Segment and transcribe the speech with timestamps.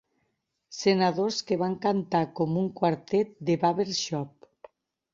[0.77, 4.53] Senadors que van cantar com un quartet de barbershop.